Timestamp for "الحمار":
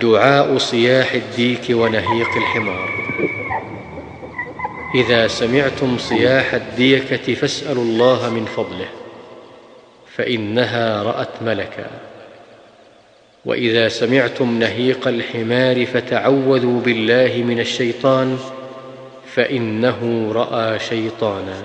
2.36-2.88, 15.08-15.86